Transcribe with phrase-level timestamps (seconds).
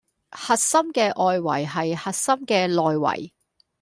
[0.31, 3.31] 核心嘅外圍係核心嘅內圍